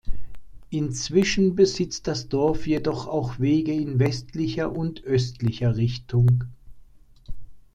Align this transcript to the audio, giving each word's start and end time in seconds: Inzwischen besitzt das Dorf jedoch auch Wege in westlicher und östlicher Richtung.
Inzwischen 0.71 1.55
besitzt 1.55 2.07
das 2.07 2.27
Dorf 2.27 2.65
jedoch 2.65 3.05
auch 3.05 3.39
Wege 3.39 3.71
in 3.75 3.99
westlicher 3.99 4.71
und 4.75 5.03
östlicher 5.03 5.75
Richtung. 5.77 6.45